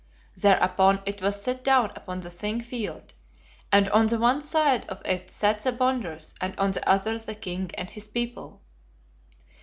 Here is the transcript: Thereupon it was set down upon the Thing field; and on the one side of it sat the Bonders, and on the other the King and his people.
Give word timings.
Thereupon 0.35 1.03
it 1.05 1.21
was 1.21 1.43
set 1.43 1.63
down 1.63 1.91
upon 1.95 2.21
the 2.21 2.31
Thing 2.31 2.59
field; 2.59 3.13
and 3.71 3.87
on 3.91 4.07
the 4.07 4.17
one 4.17 4.41
side 4.41 4.83
of 4.89 4.99
it 5.05 5.29
sat 5.29 5.61
the 5.61 5.71
Bonders, 5.71 6.33
and 6.41 6.57
on 6.57 6.71
the 6.71 6.89
other 6.89 7.19
the 7.19 7.35
King 7.35 7.69
and 7.77 7.87
his 7.87 8.07
people. 8.07 8.63